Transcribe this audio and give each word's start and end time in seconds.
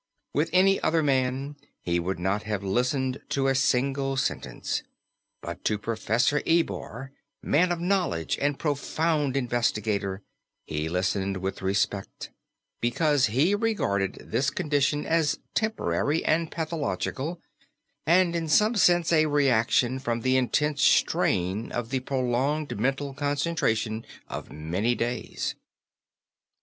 With 0.33 0.49
any 0.51 0.81
other 0.81 1.03
man 1.03 1.57
he 1.79 1.99
would 1.99 2.17
not 2.17 2.41
have 2.41 2.63
listened 2.63 3.21
to 3.29 3.45
a 3.47 3.53
single 3.53 4.17
sentence, 4.17 4.81
but 5.43 5.63
to 5.65 5.77
Professor 5.77 6.41
Ebor, 6.47 7.11
man 7.43 7.71
of 7.71 7.79
knowledge 7.79 8.35
and 8.41 8.57
profound 8.57 9.37
investigator, 9.37 10.23
he 10.65 10.89
listened 10.89 11.37
with 11.37 11.61
respect, 11.61 12.31
because 12.79 13.27
he 13.27 13.53
regarded 13.53 14.15
this 14.31 14.49
condition 14.49 15.05
as 15.05 15.37
temporary 15.53 16.25
and 16.25 16.49
pathological, 16.49 17.39
and 18.03 18.35
in 18.35 18.47
some 18.49 18.73
sense 18.73 19.13
a 19.13 19.27
reaction 19.27 19.99
from 19.99 20.21
the 20.21 20.35
intense 20.35 20.81
strain 20.81 21.71
of 21.71 21.91
the 21.91 21.99
prolonged 21.99 22.79
mental 22.79 23.13
concentration 23.13 24.03
of 24.27 24.51
many 24.51 24.95
days. 24.95 25.53